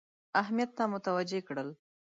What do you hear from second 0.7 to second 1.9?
ته متوجه کړل.